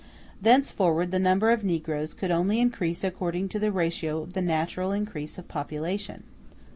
[0.41, 4.93] Thenceforward the number of negroes could only increase according to the ratio of the natural
[4.93, 6.23] increase of population.